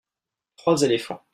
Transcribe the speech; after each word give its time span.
trois 0.55 0.81
éléphants. 0.83 1.21